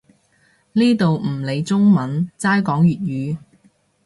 [0.73, 3.37] 呢度唔理中文，齋講粵語